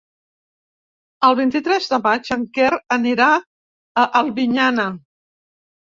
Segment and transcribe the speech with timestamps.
[1.27, 4.89] El vint-i-tres de maig en Quer anirà a Albinyana.